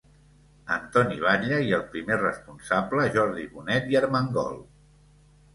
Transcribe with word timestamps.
Antoni 0.75 1.19
Batlle, 1.25 1.59
i 1.67 1.69
el 1.79 1.83
primer 1.91 2.17
responsable 2.23 3.05
Jordi 3.19 3.47
Bonet 3.53 3.95
i 3.95 4.01
Armengol. 4.01 4.61